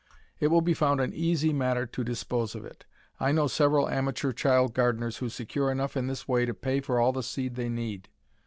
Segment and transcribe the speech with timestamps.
[0.39, 2.85] It will be found an easy matter to dispose of it.
[3.19, 6.99] I know several amateur child gardeners who secure enough in this way to pay for
[6.99, 8.09] all the seed they need.